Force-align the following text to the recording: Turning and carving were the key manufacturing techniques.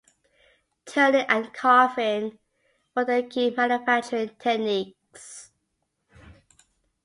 Turning 0.87 1.27
and 1.29 1.53
carving 1.53 2.39
were 2.95 3.05
the 3.05 3.21
key 3.21 3.51
manufacturing 3.51 4.29
techniques. 4.39 5.51